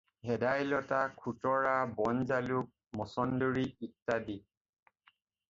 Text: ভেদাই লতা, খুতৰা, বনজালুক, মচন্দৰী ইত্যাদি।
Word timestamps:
ভেদাই 0.27 0.61
লতা, 0.69 1.01
খুতৰা, 1.19 1.73
বনজালুক, 1.99 2.73
মচন্দৰী 3.03 3.67
ইত্যাদি। 3.91 4.41